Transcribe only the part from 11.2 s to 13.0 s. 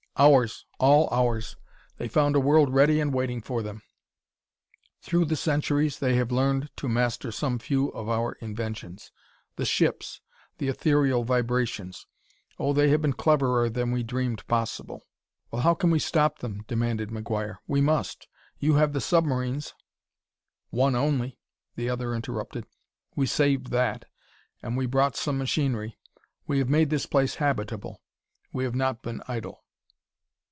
vibrations! Oh, they